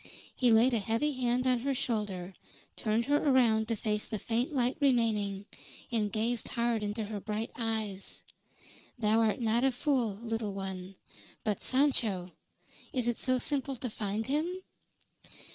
[0.35, 2.33] He laid a heavy hand on her shoulder,
[2.75, 5.45] turned her around to face the faint light remaining,
[5.91, 8.23] and gazed hard into her bright eyes.
[8.97, 10.95] "Thou art not a fool, little one.
[11.43, 12.31] But Sancho
[12.91, 14.63] is it so simple to find him?"